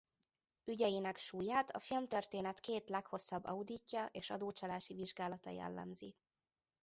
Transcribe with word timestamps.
Ügyeinek 0.63 1.17
súlyát 1.17 1.69
a 1.69 1.79
filmtörténet 1.79 2.59
két 2.59 2.89
leghosszabb 2.89 3.45
auditja 3.45 4.05
és 4.05 4.29
adócsalási 4.29 4.93
vizsgálata 4.93 5.49
jellemzi. 5.49 6.15